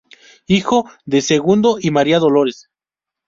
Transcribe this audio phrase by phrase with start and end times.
[0.47, 2.69] Hijo de Segundo y María Dolores.